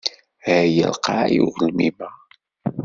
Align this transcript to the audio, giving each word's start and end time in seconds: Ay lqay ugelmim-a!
Ay 0.55 0.77
lqay 0.93 1.33
ugelmim-a! 1.45 2.09